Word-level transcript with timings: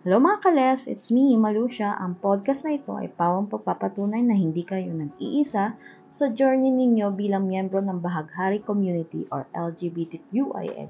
Hello 0.00 0.16
mga 0.16 0.40
kales, 0.40 0.88
it's 0.88 1.12
me, 1.12 1.36
Malusha. 1.36 1.92
Ang 1.92 2.16
podcast 2.24 2.64
na 2.64 2.72
ito 2.80 2.96
ay 2.96 3.12
pawang 3.12 3.52
pagpapatunay 3.52 4.24
na 4.24 4.32
hindi 4.32 4.64
kayo 4.64 4.88
nag-iisa 4.88 5.76
sa 6.08 6.24
journey 6.32 6.72
ninyo 6.72 7.12
bilang 7.12 7.44
miyembro 7.44 7.84
ng 7.84 8.00
Bahaghari 8.00 8.64
Community 8.64 9.28
or 9.28 9.44
LGBTQIA+. 9.52 10.88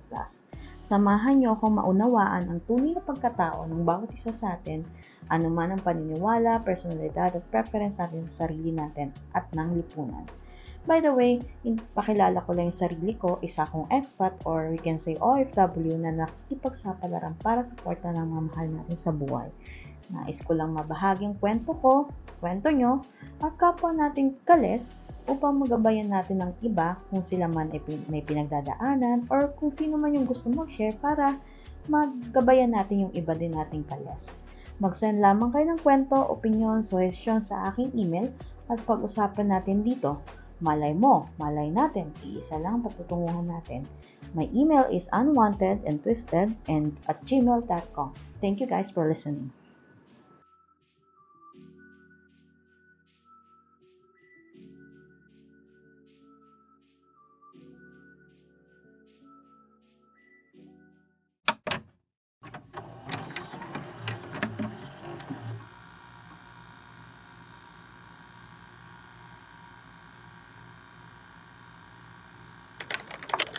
Samahan 0.86 1.42
niyo 1.42 1.58
akong 1.58 1.82
maunawaan 1.82 2.54
ang 2.54 2.62
tunay 2.70 2.94
na 2.94 3.02
pagkatao 3.02 3.66
ng 3.66 3.82
bawat 3.82 4.14
isa 4.14 4.30
sa 4.30 4.54
atin, 4.54 4.86
anuman 5.26 5.74
ang 5.74 5.82
paniniwala, 5.82 6.62
personalidad 6.62 7.34
at 7.34 7.42
preference 7.50 7.98
natin 7.98 8.30
sa 8.30 8.46
sarili 8.46 8.70
natin 8.70 9.10
at 9.34 9.50
ng 9.50 9.74
lipunan. 9.74 10.22
By 10.88 11.04
the 11.04 11.12
way, 11.12 11.44
pakilala 11.92 12.40
ko 12.48 12.56
lang 12.56 12.72
yung 12.72 12.80
sarili 12.80 13.12
ko, 13.12 13.36
isa 13.44 13.68
akong 13.68 13.84
expat 13.92 14.32
or 14.48 14.72
we 14.72 14.80
can 14.80 14.96
say 14.96 15.12
OFW 15.20 15.92
na 16.00 16.24
nakikipagsapalaran 16.24 17.36
para 17.44 17.60
suporta 17.68 18.08
ng 18.16 18.24
mga 18.24 18.42
mahal 18.48 18.68
natin 18.80 18.96
sa 18.96 19.12
buhay. 19.12 19.52
Nais 20.08 20.40
ko 20.40 20.56
lang 20.56 20.72
mabahaging 20.72 21.36
kwento 21.36 21.76
ko, 21.84 22.08
kwento 22.40 22.72
nyo, 22.72 23.04
at 23.44 23.54
kapwa 23.60 23.92
nating 23.92 24.34
kales 24.48 24.96
upang 25.28 25.60
magabayan 25.60 26.08
natin 26.10 26.42
ng 26.42 26.52
iba 26.64 26.96
kung 27.12 27.20
sila 27.20 27.46
man 27.46 27.68
ay 27.70 27.78
may 28.08 28.24
pinagdadaanan 28.24 29.28
or 29.28 29.52
kung 29.60 29.70
sino 29.70 30.00
man 30.00 30.16
yung 30.16 30.26
gusto 30.26 30.48
mag-share 30.48 30.96
para 30.98 31.36
maggabayan 31.86 32.72
natin 32.72 33.06
yung 33.06 33.14
iba 33.14 33.36
din 33.36 33.52
nating 33.52 33.84
kales. 33.86 34.32
Mag-send 34.80 35.20
lamang 35.20 35.52
kayo 35.52 35.76
ng 35.76 35.80
kwento, 35.84 36.16
opinion, 36.16 36.80
suggestion 36.80 37.38
sa 37.44 37.68
aking 37.68 37.92
email 37.92 38.32
at 38.72 38.80
pag-usapan 38.88 39.52
natin 39.52 39.84
dito 39.84 40.16
Malay 40.60 40.92
mo, 40.92 41.24
malay 41.40 41.72
natin, 41.72 42.12
iisa 42.20 42.60
lang 42.60 42.80
ang 42.80 42.84
patutunguhan 42.84 43.48
natin. 43.48 43.88
My 44.36 44.46
email 44.52 44.84
is 44.92 45.08
unwanted 45.10 45.82
and 45.88 46.04
twisted 46.04 46.52
and 46.68 47.00
at 47.08 47.24
gmail.com. 47.24 48.12
Thank 48.44 48.60
you 48.60 48.68
guys 48.68 48.92
for 48.92 49.08
listening. 49.08 49.50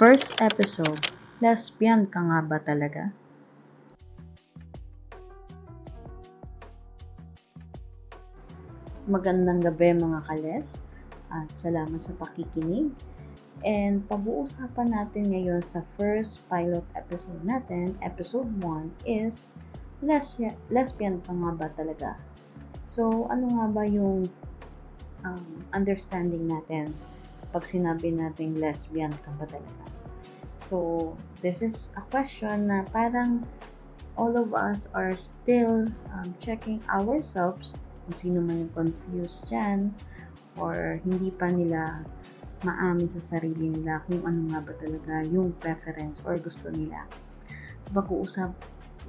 First 0.02 0.34
episode, 0.42 1.14
lesbian 1.46 2.10
ka 2.10 2.26
nga 2.26 2.42
ba 2.42 2.58
talaga? 2.58 3.14
Magandang 9.06 9.62
gabi 9.62 9.94
mga 9.94 10.26
kales 10.26 10.82
at 11.30 11.46
salamat 11.54 12.02
sa 12.02 12.18
pakikinig. 12.18 12.90
And 13.62 14.02
pag-uusapan 14.10 14.90
natin 14.90 15.38
ngayon 15.38 15.62
sa 15.62 15.86
first 16.02 16.42
pilot 16.50 16.82
episode 16.98 17.46
natin, 17.46 17.94
episode 18.02 18.50
1 18.58 19.06
is 19.06 19.54
lesbian, 20.02 21.22
ka 21.22 21.30
nga 21.30 21.52
ba 21.54 21.70
talaga? 21.78 22.18
So, 22.90 23.30
ano 23.30 23.54
nga 23.54 23.66
ba 23.70 23.86
yung 23.86 24.26
um, 25.22 25.62
understanding 25.78 26.50
natin 26.50 26.90
pag 27.52 27.68
sinabi 27.68 28.16
nating 28.16 28.58
lesbian 28.58 29.12
ka 29.24 29.32
ba 29.36 29.46
talaga? 29.48 29.86
So, 30.64 31.12
this 31.44 31.60
is 31.60 31.92
a 32.00 32.04
question 32.08 32.72
na 32.72 32.88
parang 32.90 33.44
all 34.16 34.36
of 34.38 34.56
us 34.56 34.88
are 34.96 35.16
still 35.16 35.88
um, 36.16 36.30
checking 36.40 36.80
ourselves 36.92 37.76
kung 38.06 38.16
sino 38.16 38.38
man 38.44 38.68
yung 38.68 38.74
confused 38.76 39.48
dyan 39.48 39.92
or 40.60 41.00
hindi 41.08 41.32
pa 41.32 41.48
nila 41.48 42.04
maamin 42.62 43.10
sa 43.10 43.24
sarili 43.24 43.74
nila 43.74 44.06
kung 44.06 44.22
ano 44.22 44.54
nga 44.54 44.62
ba 44.62 44.74
talaga 44.78 45.26
yung 45.26 45.56
preference 45.58 46.22
or 46.22 46.38
gusto 46.38 46.70
nila. 46.70 47.10
So, 47.84 47.98
pag-uusap, 47.98 48.54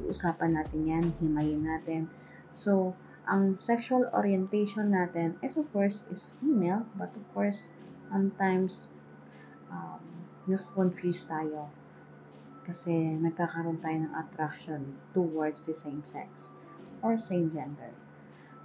usapan 0.08 0.56
natin 0.56 0.88
yan, 0.88 1.04
himayin 1.20 1.69
natin. 1.69 2.08
So, 2.56 2.97
ang 3.28 3.54
sexual 3.54 4.08
orientation 4.16 4.91
natin 4.91 5.38
is 5.44 5.54
of 5.54 5.69
course 5.70 6.02
is 6.10 6.32
female, 6.41 6.82
but 6.98 7.12
of 7.14 7.22
course, 7.36 7.70
sometimes 8.12 8.92
um, 9.72 10.04
nakakonfuse 10.44 11.24
tayo 11.24 11.72
kasi 12.62 12.92
nagkakaroon 13.18 13.80
tayo 13.80 14.06
ng 14.06 14.14
attraction 14.14 15.00
towards 15.16 15.64
the 15.64 15.74
same 15.74 16.04
sex 16.06 16.52
or 17.00 17.16
same 17.18 17.50
gender. 17.50 17.90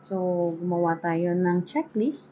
So, 0.06 0.54
gumawa 0.60 1.02
tayo 1.02 1.34
ng 1.34 1.66
checklist 1.66 2.30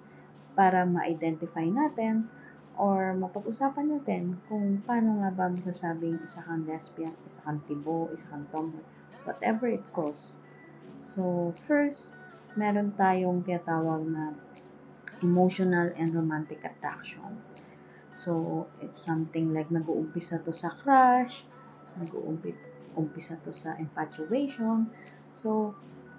para 0.53 0.85
ma-identify 0.85 1.65
natin 1.65 2.29
or 2.77 3.15
mapag-usapan 3.17 3.97
natin 3.97 4.37
kung 4.45 4.83
paano 4.85 5.23
nga 5.23 5.31
ba 5.33 5.47
masasabing 5.49 6.21
isa 6.21 6.43
kang 6.45 6.67
lesbian, 6.69 7.15
isa 7.25 7.41
kang 7.41 7.63
tibo, 7.65 8.11
isa 8.13 8.27
kang 8.29 8.45
tomboy, 8.53 8.83
whatever 9.25 9.65
it 9.65 9.83
calls. 9.95 10.37
So, 11.01 11.51
first, 11.65 12.13
meron 12.53 12.93
tayong 12.93 13.41
tinatawag 13.41 14.05
na 14.05 14.37
emotional 15.21 15.91
and 15.95 16.15
romantic 16.15 16.63
attraction. 16.63 17.39
So, 18.15 18.65
it's 18.79 18.99
something 18.99 19.51
like 19.51 19.67
nag-uumpisa 19.69 20.43
to 20.47 20.53
sa 20.55 20.71
crush, 20.71 21.43
nag-uumpisa 21.99 23.35
to 23.43 23.51
sa 23.51 23.75
infatuation. 23.75 24.87
So, 25.35 25.75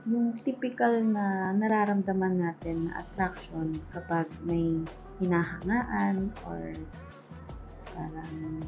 yung 0.06 0.38
typical 0.46 1.02
na 1.02 1.50
nararamdaman 1.56 2.38
natin 2.38 2.86
na 2.86 3.02
attraction 3.02 3.74
kapag 3.90 4.30
may 4.46 4.86
hinahangaan 5.18 6.30
or 6.46 6.70
parang 7.90 8.62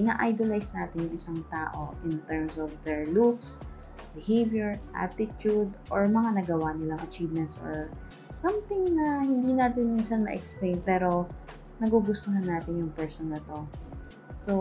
ina-idolize 0.00 0.72
natin 0.74 1.06
yung 1.06 1.14
isang 1.14 1.38
tao 1.52 1.94
in 2.06 2.18
terms 2.26 2.56
of 2.58 2.70
their 2.82 3.06
looks, 3.12 3.60
behavior, 4.14 4.78
attitude, 4.94 5.70
or 5.90 6.06
mga 6.10 6.42
nagawa 6.42 6.74
nilang 6.74 7.02
achievements 7.06 7.58
or 7.62 7.86
something 8.38 8.94
na 8.94 9.26
hindi 9.26 9.50
natin 9.50 9.98
minsan 9.98 10.22
ma-explain 10.22 10.78
pero 10.86 11.26
nagugustuhan 11.82 12.46
natin 12.46 12.86
yung 12.86 12.94
person 12.94 13.34
na 13.34 13.42
to. 13.42 13.66
So, 14.38 14.52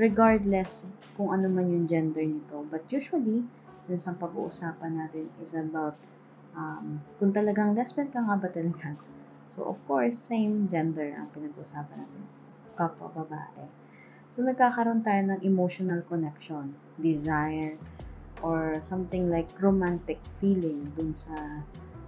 regardless 0.00 0.88
kung 1.14 1.30
ano 1.30 1.52
man 1.52 1.68
yung 1.68 1.84
gender 1.84 2.24
nito. 2.24 2.64
But 2.72 2.88
usually, 2.88 3.44
dun 3.84 4.00
sa 4.00 4.16
pag-uusapan 4.16 4.96
natin 4.96 5.28
is 5.44 5.52
about 5.52 6.00
um, 6.56 7.04
kung 7.20 7.36
talagang 7.36 7.76
lesbian 7.76 8.08
ka 8.08 8.24
nga 8.24 8.40
ba 8.40 8.48
talaga. 8.48 8.96
So, 9.52 9.68
of 9.68 9.78
course, 9.84 10.16
same 10.16 10.66
gender 10.72 11.12
ang 11.14 11.28
pinag-uusapan 11.36 12.08
natin. 12.08 12.22
Kapwa 12.74 13.12
babae. 13.12 13.68
So, 14.32 14.42
nagkakaroon 14.42 15.04
tayo 15.04 15.20
ng 15.30 15.40
emotional 15.46 16.02
connection, 16.08 16.74
desire, 16.98 17.78
or 18.42 18.82
something 18.82 19.30
like 19.30 19.46
romantic 19.62 20.18
feeling 20.42 20.90
dun 20.98 21.14
sa 21.14 21.62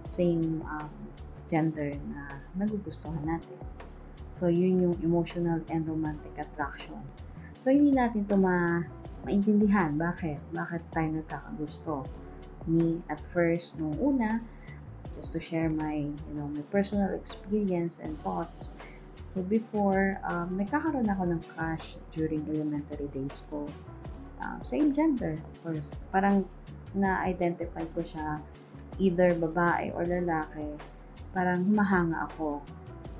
same 0.07 0.63
um, 0.71 0.89
gender 1.51 1.91
na 2.09 2.39
nagugustuhan 2.55 3.21
natin. 3.27 3.59
So, 4.39 4.47
yun 4.47 4.79
yung 4.79 4.95
emotional 5.03 5.59
and 5.67 5.83
romantic 5.83 6.33
attraction. 6.39 6.97
So, 7.59 7.69
hindi 7.69 7.91
natin 7.91 8.25
to 8.31 8.37
ma 8.39 8.85
maintindihan. 9.27 9.99
Bakit? 9.99 10.39
Bakit 10.55 10.81
tayo 10.95 11.07
nagkakagusto? 11.19 11.93
Me, 12.67 13.03
at 13.11 13.19
first, 13.35 13.75
nung 13.75 13.95
una, 13.99 14.39
just 15.15 15.33
to 15.33 15.39
share 15.41 15.67
my, 15.67 16.07
you 16.07 16.33
know, 16.35 16.47
my 16.47 16.63
personal 16.69 17.11
experience 17.11 17.99
and 17.99 18.15
thoughts. 18.21 18.69
So, 19.27 19.41
before, 19.43 20.21
um, 20.23 20.55
nagkakaroon 20.55 21.09
ako 21.11 21.23
ng 21.33 21.41
crush 21.51 21.97
during 22.15 22.45
elementary 22.47 23.09
days 23.11 23.43
ko. 23.49 23.65
Um, 24.39 24.61
same 24.61 24.93
gender, 24.93 25.41
of 25.41 25.55
course. 25.65 25.89
Parang 26.13 26.45
na-identify 26.93 27.89
ko 27.97 28.05
siya 28.05 28.37
either 28.97 29.37
babae 29.37 29.93
or 29.93 30.05
lalaki. 30.05 30.77
Parang 31.31 31.65
humahanga 31.65 32.27
ako 32.29 32.65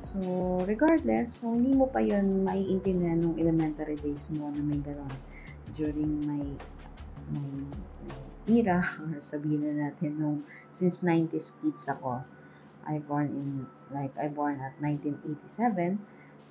So, 0.07 0.63
regardless, 0.63 1.43
so 1.43 1.51
hindi 1.51 1.75
mo 1.75 1.91
pa 1.91 1.99
yun 1.99 2.47
maiintindihan 2.47 3.19
nung 3.19 3.35
elementary 3.35 3.99
days 3.99 4.31
mo 4.31 4.47
na 4.47 4.63
may 4.63 4.79
gano'n 4.79 5.11
during 5.75 6.23
my, 6.23 6.43
my, 7.27 7.47
my 8.07 8.19
era, 8.47 8.79
or 9.03 9.19
sabihin 9.19 9.67
na 9.67 9.91
natin 9.91 10.15
nung 10.15 10.37
since 10.71 11.03
90s 11.03 11.51
kids 11.59 11.91
ako. 11.91 12.23
I 12.87 13.03
born 13.03 13.35
in, 13.35 13.67
like, 13.91 14.15
I 14.15 14.31
born 14.31 14.63
at 14.63 14.79
1987. 14.79 15.99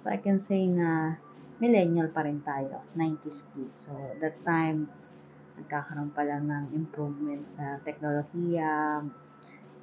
So, 0.05 0.13
I 0.13 0.21
can 0.21 0.37
say 0.37 0.69
na 0.69 1.17
millennial 1.57 2.13
pa 2.13 2.29
rin 2.29 2.45
tayo, 2.45 2.85
90s 2.93 3.41
kids. 3.57 3.89
So, 3.89 3.97
that 4.21 4.37
time, 4.45 4.93
nagkakaroon 5.57 6.13
pa 6.13 6.23
lang 6.23 6.49
ng 6.49 6.65
improvement 6.77 7.49
sa 7.49 7.81
teknolohiya, 7.83 9.05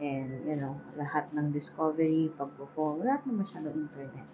and 0.01 0.29
you 0.45 0.57
know, 0.57 0.77
lahat 0.97 1.29
ng 1.33 1.53
discovery, 1.53 2.29
pag-perform, 2.33 3.05
wala 3.05 3.21
pa 3.21 3.29
masyadong 3.29 3.77
internet. 3.77 4.25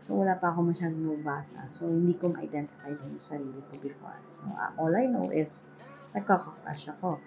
So, 0.00 0.16
wala 0.16 0.32
pa 0.40 0.48
ako 0.48 0.72
masyadong 0.72 1.20
nabasa. 1.20 1.68
So, 1.76 1.84
hindi 1.84 2.16
ko 2.16 2.32
ma-identify 2.32 2.88
din 2.96 3.20
yung 3.20 3.22
sarili 3.22 3.60
ko 3.68 3.76
before. 3.78 4.16
So, 4.32 4.48
uh, 4.48 4.72
all 4.80 4.96
I 4.96 5.04
know 5.04 5.28
is, 5.28 5.68
nagkaka-crush 6.16 6.88
ako. 6.96 7.20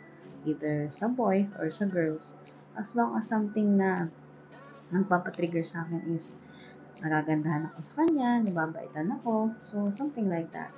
Either 0.43 0.89
sa 0.89 1.07
boys 1.07 1.53
or 1.55 1.69
sa 1.69 1.85
girls. 1.85 2.33
As 2.73 2.97
long 2.97 3.13
as 3.15 3.29
something 3.29 3.77
na 3.77 4.09
nagpapatrigger 4.89 5.61
sa 5.61 5.85
akin 5.85 6.17
is 6.17 6.33
nagagandahan 6.99 7.69
ako 7.69 7.79
sa 7.85 7.93
kanya, 8.03 8.41
nababaitan 8.41 9.07
ako. 9.21 9.53
So, 9.69 9.93
something 9.93 10.27
like 10.27 10.49
that. 10.51 10.73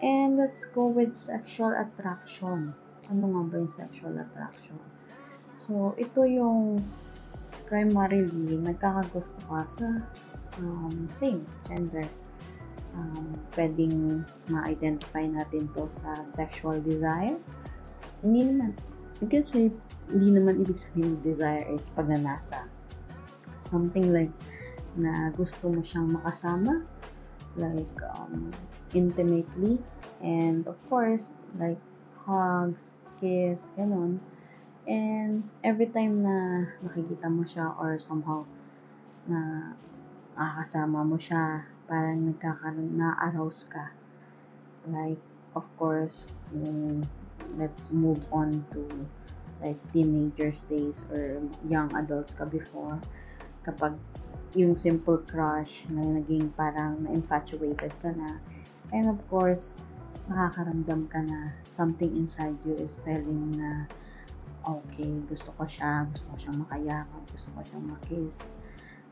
And 0.00 0.40
let's 0.40 0.64
go 0.64 0.88
with 0.88 1.12
sexual 1.12 1.76
attraction. 1.76 2.72
Ano 3.12 3.24
nga 3.36 3.42
ba 3.52 3.54
yung 3.60 3.74
sexual 3.76 4.16
attraction? 4.16 4.80
So, 5.60 5.92
ito 6.00 6.24
yung 6.24 6.80
primarily 7.68 8.56
nagkakagusto 8.56 9.38
ka 9.44 9.60
sa 9.68 9.88
um, 10.56 11.04
same 11.12 11.44
gender. 11.68 12.08
Um, 12.96 13.36
pwedeng 13.54 14.24
ma-identify 14.48 15.28
natin 15.28 15.68
to 15.76 15.86
sa 15.92 16.24
sexual 16.32 16.80
desire. 16.80 17.36
Hindi 18.24 18.48
naman. 18.48 18.72
Kasi 19.20 19.68
hindi 20.08 20.28
naman 20.32 20.64
ibig 20.64 20.80
sabihin 20.80 21.20
desire 21.20 21.68
is 21.76 21.92
pagnanasa. 21.92 22.64
Something 23.62 24.16
like 24.16 24.32
na 24.98 25.30
gusto 25.36 25.70
mo 25.70 25.84
siyang 25.84 26.18
makasama 26.18 26.82
like 27.56 27.96
um, 28.14 28.54
intimately 28.94 29.78
and 30.22 30.66
of 30.66 30.76
course 30.88 31.32
like 31.58 31.78
hugs, 32.26 32.94
kiss, 33.20 33.60
ganun. 33.76 34.20
And 34.86 35.48
every 35.62 35.86
time 35.86 36.22
na 36.24 36.66
nakikita 36.82 37.28
mo 37.30 37.44
siya 37.46 37.74
or 37.78 38.00
somehow 38.00 38.44
na 39.28 39.72
nakakasama 40.34 41.04
mo 41.04 41.16
siya, 41.20 41.68
parang 41.86 42.30
nagkakaroon 42.30 42.96
na 42.96 43.14
arouse 43.18 43.66
ka. 43.68 43.92
Like, 44.88 45.20
of 45.54 45.66
course, 45.76 46.24
um, 46.54 47.10
let's 47.58 47.90
move 47.92 48.24
on 48.32 48.64
to 48.72 49.06
like 49.60 49.76
teenagers 49.92 50.64
days 50.64 51.02
or 51.12 51.42
young 51.68 51.92
adults 51.92 52.32
ka 52.32 52.48
before 52.48 53.04
kapag 53.66 54.00
yung 54.54 54.74
simple 54.74 55.22
crush 55.30 55.86
na 55.90 56.02
naging 56.02 56.50
parang 56.58 57.06
na-infatuated 57.06 57.94
ka 58.02 58.10
na. 58.14 58.38
And 58.90 59.06
of 59.06 59.18
course, 59.30 59.70
makakaramdam 60.26 61.10
ka 61.10 61.22
na 61.22 61.54
something 61.70 62.10
inside 62.18 62.58
you 62.66 62.74
is 62.78 62.98
telling 63.06 63.54
na 63.54 63.86
okay, 64.66 65.08
gusto 65.30 65.54
ko 65.56 65.64
siya, 65.64 66.04
gusto 66.10 66.26
ko 66.30 66.36
siyang 66.36 66.58
makayakap, 66.66 67.22
gusto 67.32 67.48
ko 67.56 67.60
siyang 67.64 67.86
makiss. 67.88 68.38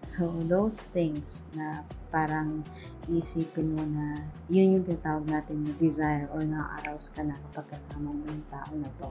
So, 0.07 0.31
those 0.47 0.79
things 0.95 1.43
na 1.59 1.83
parang 2.15 2.63
isipin 3.11 3.75
mo 3.75 3.83
na 3.83 4.23
yun 4.47 4.79
yung 4.79 4.85
tinatawag 4.87 5.27
natin 5.27 5.67
na 5.67 5.75
desire 5.83 6.31
or 6.31 6.47
na-arouse 6.47 7.11
ka 7.13 7.27
na 7.27 7.35
kapag 7.51 7.75
kasama 7.75 8.15
mo 8.15 8.23
yung 8.31 8.47
tao 8.47 8.73
na 8.79 8.91
to. 9.03 9.11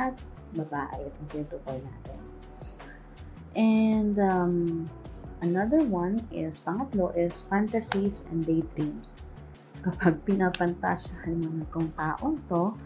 At 0.00 0.16
babae, 0.56 1.04
itong 1.04 1.28
tinutukoy 1.28 1.78
natin. 1.84 2.18
And 3.52 4.16
um, 4.16 4.54
another 5.40 5.82
one 5.82 6.28
is, 6.32 6.60
pangatlo 6.60 7.12
is 7.16 7.42
fantasies 7.48 8.22
and 8.30 8.44
daydreams. 8.46 9.16
Kapag 9.84 10.20
pinapantasyahan 10.28 11.40
mo 11.40 11.48
ng 11.56 11.68
kung 11.72 11.88
taong 11.96 12.36
to, 12.52 12.76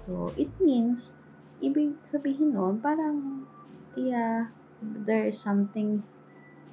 so 0.00 0.32
it 0.40 0.48
means, 0.60 1.12
ibig 1.60 1.92
sabihin 2.08 2.56
nun, 2.56 2.80
parang, 2.80 3.44
yeah, 3.94 4.48
there 4.80 5.28
is 5.28 5.36
something 5.36 6.00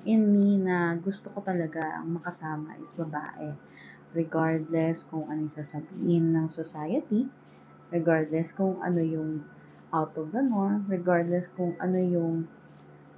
in 0.07 0.31
me 0.31 0.55
na 0.55 0.95
gusto 0.95 1.27
ko 1.35 1.43
talaga 1.43 1.99
ang 1.99 2.15
makasama 2.15 2.79
is 2.79 2.95
babae. 2.95 3.51
Regardless 4.15 5.03
kung 5.03 5.27
ano 5.27 5.51
yung 5.51 5.55
sasabihin 5.55 6.31
ng 6.31 6.47
society, 6.47 7.27
regardless 7.91 8.55
kung 8.55 8.79
ano 8.79 9.03
yung 9.03 9.43
out 9.91 10.15
of 10.15 10.31
the 10.31 10.39
norm, 10.39 10.87
regardless 10.87 11.51
kung 11.59 11.75
ano 11.83 11.99
yung 11.99 12.47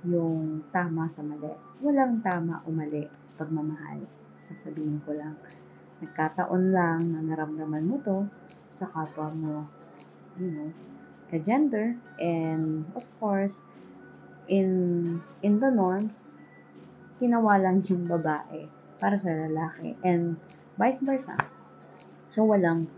yung 0.01 0.65
tama 0.73 1.05
sa 1.13 1.21
mali. 1.21 1.69
Walang 1.79 2.19
tama 2.19 2.59
o 2.67 2.75
mali 2.75 3.07
sa 3.23 3.31
pagmamahal. 3.39 4.03
Sasabihin 4.43 4.99
ko 5.07 5.15
lang, 5.15 5.39
nagkataon 6.03 6.75
lang 6.75 7.15
na 7.15 7.23
naramdaman 7.23 7.87
mo 7.87 8.03
to 8.03 8.27
sa 8.67 8.83
kapwa 8.91 9.31
mo, 9.31 9.63
you 10.35 10.51
know, 10.51 10.75
ka-gender. 11.31 11.95
And, 12.19 12.83
of 12.99 13.07
course, 13.23 13.63
in, 14.51 15.23
in 15.39 15.63
the 15.63 15.71
norms, 15.71 16.27
ginawa 17.15 17.55
lang 17.55 17.79
yung 17.87 18.11
babae 18.11 18.67
para 18.99 19.15
sa 19.15 19.31
lalaki. 19.31 19.95
And, 20.03 20.35
vice 20.75 20.99
versa. 20.99 21.39
So, 22.27 22.43
walang 22.43 22.91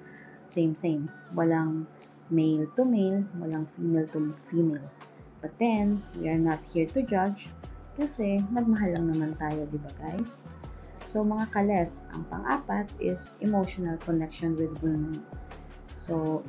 same-same. 0.49 1.05
Walang 1.37 1.85
male 2.33 2.65
to 2.73 2.81
male, 2.81 3.29
walang 3.37 3.69
female 3.77 4.09
to 4.09 4.33
female. 4.49 4.89
But 5.37 5.53
then, 5.61 6.01
we 6.17 6.33
are 6.33 6.41
not 6.41 6.65
here 6.65 6.89
to 6.97 7.05
judge 7.05 7.45
kasi 8.01 8.41
nagmahal 8.49 8.97
lang 8.97 9.05
naman 9.13 9.37
tayo, 9.37 9.69
di 9.69 9.77
ba 9.77 9.93
guys? 10.01 10.41
So, 11.05 11.21
mga 11.21 11.53
kales, 11.53 12.01
ang 12.17 12.25
pang-apat 12.33 12.89
is 12.97 13.29
emotional 13.45 13.99
connection 14.01 14.57
with 14.57 14.73
women. 14.81 15.21
So, 15.93 16.41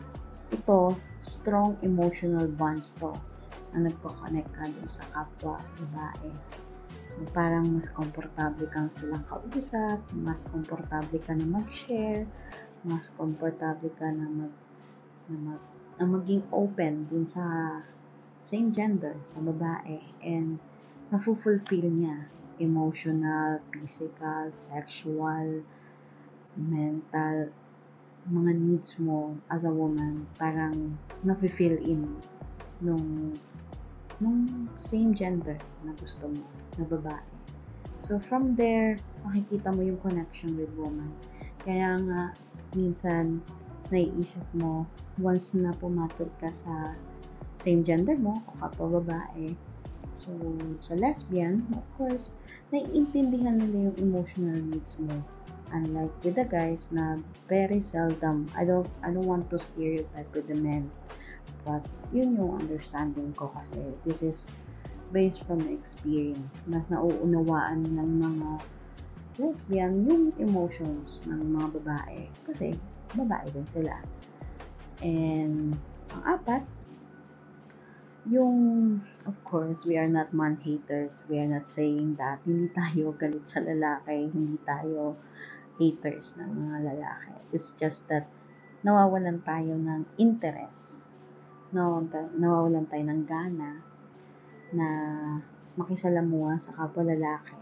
ito, 0.49 0.97
strong 1.21 1.77
emotional 1.85 2.49
bonds 2.49 2.97
to 3.05 3.13
na 3.77 3.89
nagko-connect 3.89 4.49
ka 4.57 4.65
dun 4.65 4.89
sa 4.89 5.05
kapwa, 5.13 5.61
babae. 5.61 6.33
So, 7.13 7.21
parang 7.37 7.69
mas 7.77 7.93
komportable 7.93 8.65
kang 8.73 8.89
silang 8.97 9.25
kausap, 9.29 10.01
mas 10.17 10.49
komportable 10.49 11.21
ka 11.21 11.37
na 11.37 11.45
mag-share, 11.45 12.25
mas 12.81 13.13
komportable 13.21 13.93
ka 14.01 14.09
na 14.09 14.25
mag, 14.25 14.55
na, 15.29 15.37
mag, 15.37 15.61
na 16.01 16.05
maging 16.09 16.45
open 16.49 17.05
dun 17.13 17.29
sa 17.29 17.45
same 18.41 18.73
gender, 18.73 19.15
sa 19.29 19.39
babae, 19.45 20.01
and 20.25 20.57
nafu-fulfill 21.13 21.93
niya 21.93 22.25
emotional, 22.57 23.61
physical, 23.69 24.49
sexual, 24.51 25.61
mental, 26.57 27.53
mga 28.29 28.53
needs 28.55 28.97
mo 28.97 29.35
as 29.51 29.69
a 29.69 29.73
woman, 29.73 30.25
parang 30.41 30.97
nafe-fill 31.27 31.77
in 31.81 32.17
nung 32.81 33.37
nung 34.23 34.71
same 34.79 35.13
gender 35.13 35.59
na 35.83 35.91
gusto 35.99 36.31
mo, 36.31 36.47
na 36.79 36.87
babae. 36.87 37.27
So, 38.03 38.23
from 38.23 38.55
there, 38.55 38.99
makikita 39.27 39.75
mo 39.75 39.83
yung 39.83 39.99
connection 39.99 40.55
with 40.55 40.71
woman. 40.79 41.11
Kaya 41.67 41.99
nga, 41.99 42.35
minsan, 42.75 43.43
naiisip 43.91 44.43
mo, 44.55 44.87
once 45.19 45.51
na 45.53 45.75
pumatol 45.75 46.31
ka 46.39 46.49
sa 46.51 46.95
same 47.63 47.83
gender 47.83 48.15
mo 48.15 48.43
o 48.47 48.51
kapwa 48.63 49.03
babae. 49.03 49.55
So, 50.17 50.31
sa 50.81 50.95
lesbian, 50.95 51.67
of 51.73 51.85
course, 51.97 52.31
naiintindihan 52.71 53.59
nila 53.59 53.91
yung 53.91 53.99
emotional 53.99 54.61
needs 54.61 54.97
mo. 55.01 55.23
Unlike 55.73 56.15
with 56.21 56.37
the 56.37 56.45
guys 56.45 56.93
na 56.93 57.17
very 57.49 57.81
seldom, 57.81 58.45
I 58.53 58.69
don't, 58.69 58.89
I 59.01 59.09
don't 59.09 59.25
want 59.25 59.49
to 59.51 59.59
stereotype 59.59 60.29
with 60.37 60.45
the 60.53 60.59
men's, 60.59 61.09
but 61.65 61.81
yun 62.13 62.37
yung 62.37 62.61
understanding 62.61 63.33
ko 63.33 63.49
kasi 63.57 63.81
this 64.05 64.21
is 64.21 64.45
based 65.17 65.49
from 65.49 65.65
experience. 65.73 66.61
Mas 66.69 66.93
nauunawaan 66.93 67.89
ng 67.89 68.11
mga 68.21 68.51
lesbian 69.41 70.05
yung 70.05 70.29
emotions 70.37 71.25
ng 71.25 71.41
mga 71.57 71.81
babae 71.81 72.29
kasi 72.45 72.77
babae 73.17 73.49
din 73.53 73.65
sila. 73.65 73.97
And 75.01 75.73
ang 76.13 76.23
apat, 76.37 76.63
yung, 78.29 79.01
of 79.27 79.35
course, 79.43 79.83
we 79.83 79.99
are 79.99 80.07
not 80.07 80.31
man-haters. 80.31 81.27
We 81.27 81.43
are 81.43 81.51
not 81.51 81.67
saying 81.67 82.23
that 82.23 82.39
hindi 82.47 82.71
tayo 82.71 83.15
galit 83.19 83.51
sa 83.51 83.59
lalaki, 83.59 84.31
hindi 84.31 84.59
tayo 84.63 85.19
haters 85.83 86.39
ng 86.39 86.51
mga 86.51 86.79
lalaki. 86.87 87.35
It's 87.51 87.75
just 87.75 88.07
that 88.07 88.31
nawawalan 88.87 89.43
tayo 89.43 89.75
ng 89.75 90.07
interest. 90.23 91.03
Nawawalan 91.75 92.87
tayo 92.87 93.05
ng 93.11 93.23
gana 93.27 93.71
na 94.71 94.89
makisalamuha 95.75 96.63
sa 96.63 96.71
kapwa 96.79 97.03
lalaki. 97.03 97.59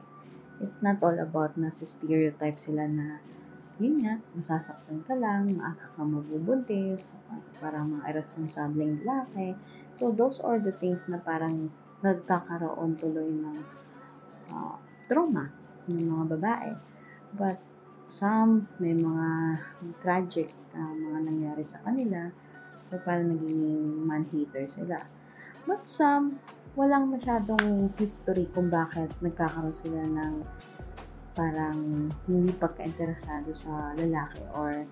It's 0.61 0.85
not 0.85 1.01
all 1.01 1.17
about 1.17 1.57
na 1.57 1.73
stereotype 1.73 2.61
sila 2.61 2.85
na 2.85 3.25
yun 3.81 4.05
nga, 4.05 4.21
masasaktan 4.37 5.01
ka 5.09 5.17
lang, 5.17 5.57
maaga 5.57 5.89
ka 5.97 6.05
mabubuntis, 6.05 7.09
parang 7.65 7.97
mga 7.97 8.13
irresponsableng 8.13 9.01
lalaki. 9.01 9.57
So, 9.97 10.13
those 10.13 10.37
are 10.45 10.61
the 10.61 10.77
things 10.77 11.09
na 11.09 11.17
parang 11.17 11.73
nagkakaroon 12.05 13.01
tuloy 13.01 13.33
ng 13.33 13.59
uh, 14.53 14.77
trauma 15.09 15.49
ng 15.89 15.97
mga 15.97 16.25
babae. 16.37 16.71
But, 17.33 17.57
some, 18.13 18.69
may 18.77 18.93
mga 18.93 19.29
tragic 20.05 20.53
uh, 20.77 20.93
mga 20.93 21.19
nangyari 21.25 21.65
sa 21.65 21.81
kanila. 21.81 22.29
So, 22.93 23.01
parang 23.01 23.33
naging 23.33 24.05
man-hater 24.05 24.69
sila. 24.69 25.09
But 25.65 25.89
some, 25.89 26.37
walang 26.77 27.17
masyadong 27.17 27.97
history 27.97 28.45
kung 28.53 28.69
bakit 28.69 29.09
nagkakaroon 29.25 29.73
sila 29.73 30.05
ng 30.05 30.45
parang 31.39 32.11
hindi 32.27 32.53
pagka-interesado 32.59 33.55
sa 33.55 33.95
lalaki 33.95 34.43
or 34.55 34.85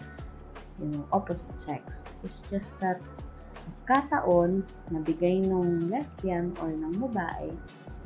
you 0.78 0.88
know, 0.94 1.04
opposite 1.10 1.58
sex. 1.58 2.06
It's 2.22 2.42
just 2.46 2.78
that 2.78 3.02
kataon 3.88 4.64
na 4.92 5.00
bigay 5.02 5.44
ng 5.44 5.90
lesbian 5.90 6.54
or 6.62 6.70
ng 6.72 6.94
babae 7.00 7.50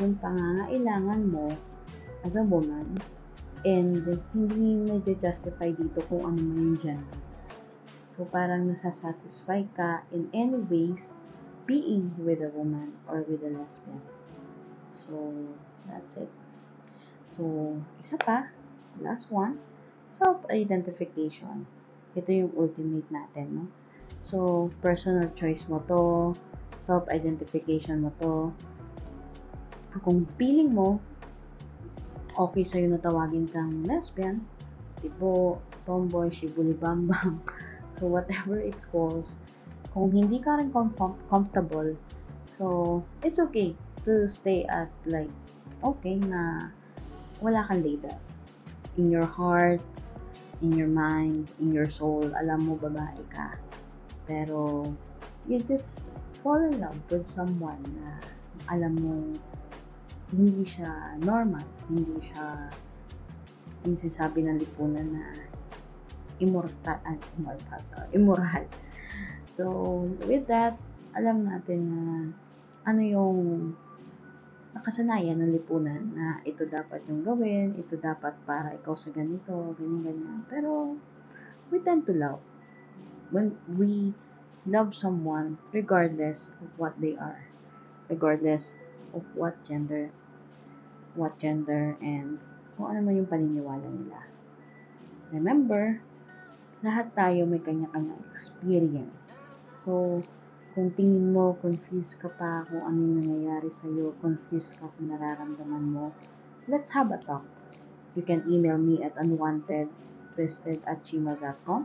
yung 0.01 0.17
pangangailangan 0.19 1.23
mo 1.29 1.53
as 2.25 2.39
a 2.39 2.45
woman 2.47 2.99
and 3.62 4.03
hindi 4.35 4.91
na-justify 4.91 5.71
dito 5.75 6.03
kung 6.11 6.27
ano 6.27 6.41
man 6.43 6.59
yung 6.75 6.79
gender. 6.81 7.19
So, 8.12 8.29
parang 8.29 8.69
nasasatisfy 8.69 9.73
ka 9.73 10.05
in 10.12 10.29
any 10.37 10.61
ways 10.69 11.17
being 11.65 12.12
with 12.19 12.43
a 12.43 12.51
woman 12.53 12.93
or 13.09 13.25
with 13.25 13.41
a 13.41 13.51
lesbian. 13.55 14.03
So, 14.93 15.33
that's 15.89 16.21
it. 16.21 16.29
So, 17.33 17.73
isa 18.05 18.21
pa, 18.21 18.53
last 19.01 19.33
one, 19.33 19.57
self-identification. 20.12 21.65
Ito 22.12 22.29
yung 22.29 22.53
ultimate 22.53 23.09
natin, 23.09 23.47
no? 23.57 23.65
So, 24.29 24.69
personal 24.85 25.33
choice 25.33 25.65
mo 25.65 25.81
to, 25.89 26.37
self-identification 26.85 28.05
mo 28.05 28.12
to. 28.21 28.53
Kung 30.05 30.29
feeling 30.37 30.77
mo, 30.77 31.01
okay 32.37 32.65
sa'yo 32.69 32.93
na 32.93 33.01
tawagin 33.01 33.49
kang 33.49 33.81
lesbian, 33.89 34.45
tipo, 35.01 35.57
tomboy, 35.89 36.29
shibuli-bambam, 36.29 37.41
so 37.97 38.12
whatever 38.12 38.61
it 38.61 38.77
calls, 38.93 39.41
kung 39.97 40.12
hindi 40.12 40.37
ka 40.37 40.61
rin 40.61 40.69
com- 40.69 41.17
comfortable, 41.33 41.97
so 42.53 43.01
it's 43.25 43.41
okay 43.41 43.73
to 44.05 44.29
stay 44.29 44.69
at 44.69 44.93
like, 45.09 45.33
okay 45.81 46.17
na 46.21 46.73
wala 47.43 47.67
kang 47.67 47.83
labels. 47.83 48.39
In 48.97 49.11
your 49.11 49.27
heart, 49.27 49.83
in 50.63 50.79
your 50.79 50.89
mind, 50.89 51.51
in 51.59 51.75
your 51.75 51.91
soul, 51.91 52.25
alam 52.39 52.71
mo 52.71 52.79
babae 52.79 53.19
ka. 53.35 53.59
Pero, 54.31 54.87
you 55.51 55.59
just 55.67 56.07
fall 56.41 56.63
in 56.63 56.79
love 56.79 56.97
with 57.11 57.27
someone 57.27 57.83
na 57.99 58.23
alam 58.71 58.95
mo 58.95 59.15
hindi 60.33 60.65
siya 60.65 61.19
normal, 61.21 61.67
hindi 61.91 62.17
siya 62.25 62.73
yung 63.85 63.99
sinasabi 63.99 64.47
ng 64.47 64.63
lipunan 64.63 65.11
na 65.13 65.25
immortal, 66.39 66.99
ah, 67.03 67.19
immortal, 67.37 67.81
sorry, 67.85 68.09
immoral. 68.15 68.65
So, 69.59 69.67
with 70.25 70.49
that, 70.49 70.79
alam 71.13 71.45
natin 71.45 71.81
na 71.93 72.03
ano 72.89 73.01
yung 73.05 73.39
nakasanayan 74.73 75.37
ng 75.37 75.52
lipunan 75.52 76.00
na 76.17 76.41
ito 76.49 76.64
dapat 76.64 77.05
yung 77.09 77.21
gawin, 77.21 77.76
ito 77.76 77.97
dapat 78.00 78.33
para 78.49 78.73
ikaw 78.73 78.97
sa 78.97 79.12
ganito, 79.12 79.76
ganyan, 79.76 80.00
ganyan. 80.00 80.38
Pero, 80.49 80.97
we 81.69 81.76
tend 81.81 82.09
to 82.09 82.17
love. 82.17 82.41
When 83.33 83.57
we 83.69 84.12
love 84.69 84.95
someone 84.95 85.59
regardless 85.73 86.52
of 86.61 86.69
what 86.76 86.97
they 87.00 87.17
are, 87.17 87.49
regardless 88.09 88.73
of 89.12 89.25
what 89.37 89.61
gender, 89.64 90.12
what 91.17 91.37
gender, 91.37 91.97
and 92.00 92.41
kung 92.76 92.88
ano 92.93 92.99
man 93.05 93.21
yung 93.21 93.29
paniniwala 93.29 93.85
nila. 93.85 94.21
Remember, 95.33 96.00
lahat 96.85 97.12
tayo 97.12 97.45
may 97.45 97.61
kanya-kanyang 97.61 98.21
experience. 98.33 99.37
So, 99.81 100.21
kung 100.73 100.88
tingin 100.97 101.37
mo, 101.37 101.52
confused 101.61 102.17
ka 102.17 102.33
pa 102.33 102.64
kung 102.64 102.81
ano 102.81 102.97
yung 102.97 103.17
nangyayari 103.21 103.69
sa'yo, 103.69 104.17
confused 104.25 104.73
ka 104.81 104.88
sa 104.88 105.00
nararamdaman 105.05 105.85
mo, 105.85 106.17
let's 106.69 106.88
have 106.97 107.12
a 107.12 107.21
talk. 107.21 107.45
You 108.17 108.25
can 108.25 108.45
email 108.49 108.81
me 108.81 109.05
at 109.05 109.17
unwantedtwisted 109.21 110.81
at 110.88 111.05
gmail.com. 111.05 111.83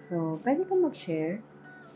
So, 0.00 0.40
pwede 0.44 0.64
kang 0.64 0.84
mag-share 0.84 1.44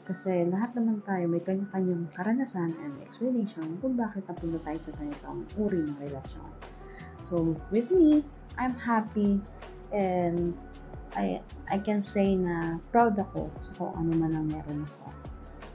kasi 0.02 0.44
lahat 0.50 0.74
naman 0.74 1.00
tayo 1.06 1.30
may 1.30 1.40
kanya-kanyang 1.40 2.10
karanasan 2.12 2.74
and 2.82 2.98
explanation 3.00 3.78
kung 3.78 3.94
bakit 3.94 4.26
napunta 4.26 4.58
tayo 4.66 4.78
sa 4.82 4.92
ganitong 4.98 5.46
uri 5.56 5.80
ng 5.80 5.96
relasyon. 6.02 6.50
So, 7.24 7.56
with 7.70 7.88
me, 7.88 8.26
I'm 8.60 8.76
happy 8.76 9.40
and 9.94 10.52
I 11.16 11.40
I 11.68 11.78
can 11.80 12.00
say 12.00 12.36
na 12.36 12.80
proud 12.92 13.16
ako 13.16 13.48
sa 13.64 13.70
kung 13.80 13.92
ano 13.96 14.12
man 14.16 14.32
ang 14.36 14.46
meron 14.48 14.84
ako. 14.84 15.31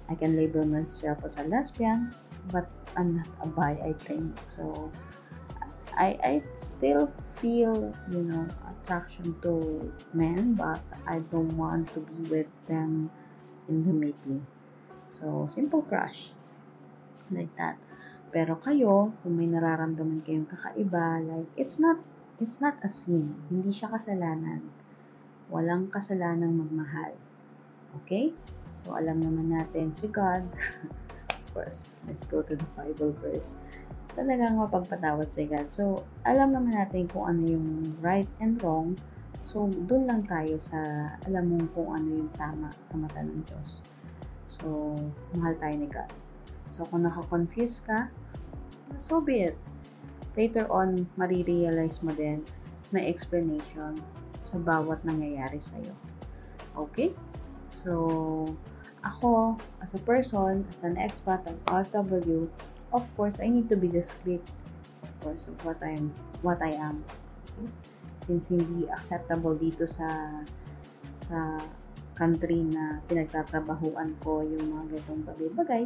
I 0.10 0.16
can 0.16 0.36
label 0.36 0.64
myself 0.66 1.20
as 1.24 1.38
a 1.38 1.44
lesbian, 1.44 2.16
but 2.52 2.68
I'm 2.96 3.18
not 3.18 3.30
a 3.44 3.48
bi, 3.48 3.76
I 3.84 3.94
think. 4.08 4.40
So, 4.48 4.92
I, 5.98 6.16
I 6.24 6.34
still 6.56 7.12
feel, 7.42 7.94
you 8.10 8.22
know, 8.24 8.48
attraction 8.70 9.36
to 9.42 9.82
men, 10.14 10.54
but 10.54 10.80
I 11.06 11.20
don't 11.34 11.58
want 11.58 11.94
to 11.94 12.00
be 12.00 12.30
with 12.30 12.48
them 12.68 13.10
intimately. 13.68 14.42
So, 15.12 15.50
simple 15.50 15.82
crush. 15.82 16.30
Like 17.34 17.52
that. 17.58 17.76
Pero 18.32 18.62
kayo, 18.62 19.12
kung 19.24 19.36
may 19.36 19.50
nararamdaman 19.50 20.22
kayong 20.24 20.48
kakaiba, 20.48 21.20
like, 21.26 21.50
it's 21.58 21.82
not, 21.82 21.98
it's 22.40 22.62
not 22.62 22.78
a 22.86 22.90
sin. 22.92 23.34
Hindi 23.50 23.74
siya 23.74 23.92
kasalanan. 23.92 24.70
Walang 25.50 25.90
kasalanang 25.90 26.56
magmahal. 26.56 27.18
Okay? 28.04 28.32
So, 28.78 28.94
alam 28.94 29.20
naman 29.22 29.50
natin 29.50 29.90
si 29.92 30.08
God. 30.08 30.46
of 31.34 31.48
course, 31.52 31.84
let's 32.06 32.24
go 32.30 32.46
to 32.46 32.54
the 32.54 32.70
Bible 32.78 33.14
verse. 33.20 33.58
Talagang 34.14 34.62
mapagpatawad 34.62 35.30
si 35.34 35.50
God. 35.50 35.70
So, 35.74 36.06
alam 36.26 36.54
naman 36.54 36.78
natin 36.78 37.10
kung 37.10 37.26
ano 37.30 37.42
yung 37.46 37.68
right 38.02 38.30
and 38.42 38.62
wrong. 38.62 38.94
So, 39.50 39.70
dun 39.90 40.06
lang 40.06 40.30
tayo 40.30 40.62
sa 40.62 40.78
alam 41.26 41.50
mo 41.50 41.66
kung 41.74 41.90
ano 41.98 42.26
yung 42.26 42.32
tama 42.38 42.70
sa 42.86 42.94
mata 42.98 43.22
ng 43.26 43.42
Diyos. 43.46 43.82
So, 44.58 44.94
mahal 45.34 45.58
tayo 45.58 45.76
ni 45.78 45.90
God. 45.90 46.12
So, 46.74 46.86
kung 46.90 47.06
naka-confuse 47.06 47.82
ka, 47.86 48.10
so 49.02 49.18
be 49.18 49.50
it. 49.50 49.58
Later 50.38 50.70
on, 50.70 51.10
marirealize 51.18 52.06
mo 52.06 52.14
din 52.14 52.46
may 52.94 53.10
explanation 53.10 53.98
sa 54.46 54.56
bawat 54.62 55.02
nangyayari 55.04 55.60
sa'yo. 55.60 55.92
Okay? 56.78 57.12
So, 57.72 58.56
ako, 59.04 59.58
as 59.82 59.94
a 59.94 60.02
person, 60.02 60.68
as 60.74 60.84
an 60.84 60.96
expat, 60.98 61.46
an 61.48 61.58
RW, 61.68 62.50
of 62.94 63.04
course, 63.16 63.40
I 63.40 63.48
need 63.48 63.70
to 63.70 63.78
be 63.78 63.88
discreet, 63.88 64.44
of 65.04 65.12
course, 65.22 65.48
of 65.48 65.56
what 65.64 65.78
I 65.84 65.96
am, 65.96 66.14
what 66.42 66.62
I 66.62 66.76
am. 66.76 67.04
Okay? 67.56 67.70
Since 68.28 68.52
hindi 68.52 68.92
acceptable 68.92 69.56
dito 69.56 69.88
sa 69.88 70.44
sa 71.28 71.60
country 72.18 72.66
na 72.66 73.00
pinagtatrabahuan 73.08 74.18
ko 74.26 74.42
yung 74.42 74.74
mga 74.74 74.84
ganitong 74.98 75.24
bagay-bagay, 75.24 75.84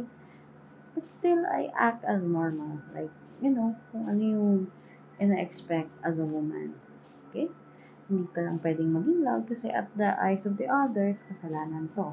but 0.96 1.06
still, 1.12 1.44
I 1.46 1.68
act 1.76 2.02
as 2.08 2.24
normal. 2.24 2.80
Like, 2.96 3.12
you 3.38 3.52
know, 3.52 3.76
kung 3.92 4.08
ano 4.08 4.22
yung 4.22 4.52
ina-expect 5.20 5.92
as 6.02 6.18
a 6.18 6.26
woman. 6.26 6.74
Okay? 7.30 7.52
Hindi 8.12 8.28
ka 8.36 8.44
lang 8.44 8.60
pwedeng 8.60 8.92
maging 8.92 9.24
loud 9.24 9.48
kasi 9.48 9.72
at 9.72 9.88
the 9.96 10.12
eyes 10.20 10.44
of 10.44 10.60
the 10.60 10.68
others, 10.68 11.24
kasalanan 11.24 11.88
to. 11.96 12.12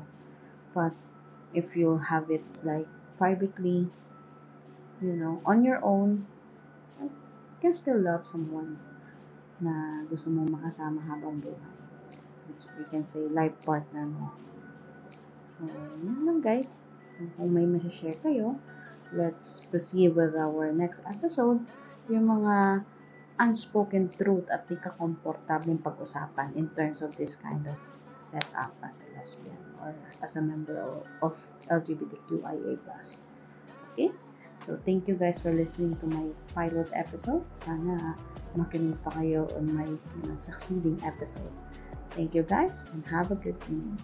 But, 0.72 0.96
if 1.51 1.75
you 1.75 2.00
have 2.00 2.32
it 2.32 2.46
like 2.63 2.88
privately, 3.20 3.91
you 5.03 5.15
know, 5.20 5.44
on 5.44 5.68
your 5.68 5.84
own, 5.84 6.24
you 7.03 7.12
can 7.60 7.75
still 7.75 8.00
love 8.00 8.24
someone 8.24 8.79
na 9.60 10.08
gusto 10.08 10.32
mong 10.32 10.56
makasama 10.56 11.03
habang 11.03 11.44
buhay. 11.44 11.75
Which 12.48 12.63
we 12.79 12.88
can 12.88 13.03
say 13.03 13.27
life 13.27 13.60
partner 13.68 14.08
mo. 14.08 14.32
So, 15.51 15.68
yun 15.68 16.24
lang 16.24 16.39
guys. 16.39 16.79
So, 17.03 17.27
kung 17.36 17.51
may 17.51 17.68
share 17.91 18.15
kayo, 18.24 18.56
let's 19.12 19.68
proceed 19.68 20.15
with 20.15 20.38
our 20.39 20.72
next 20.72 21.03
episode. 21.03 21.60
Yung 22.08 22.25
mga 22.32 22.88
unspoken 23.39 24.12
truth 24.19 24.46
at 24.51 24.67
di 24.67 24.75
ka 24.75 24.91
komportableng 25.00 25.79
pag-usapan 25.79 26.51
in 26.60 26.67
terms 26.75 27.00
of 27.00 27.15
this 27.15 27.39
kind 27.39 27.63
of 27.65 27.79
setup 28.22 28.69
as 28.86 29.00
a 29.00 29.08
lesbian 29.15 29.63
or 29.81 29.96
as 30.22 30.36
a 30.36 30.43
member 30.43 30.75
of 31.24 31.34
LGBTQIA+. 31.72 32.77
Okay? 33.96 34.12
So, 34.60 34.75
thank 34.84 35.08
you 35.08 35.15
guys 35.15 35.39
for 35.39 35.55
listening 35.55 35.96
to 36.03 36.05
my 36.05 36.27
pilot 36.51 36.91
episode. 36.91 37.48
Sana 37.55 38.19
makinig 38.60 39.00
pa 39.08 39.15
kayo 39.15 39.48
on 39.55 39.72
my 39.72 39.88
you 39.88 40.24
know, 40.27 40.36
succeeding 40.43 41.00
episode. 41.08 41.53
Thank 42.12 42.36
you 42.36 42.43
guys 42.43 42.84
and 42.91 43.05
have 43.08 43.31
a 43.31 43.39
good 43.39 43.55
evening. 43.72 43.96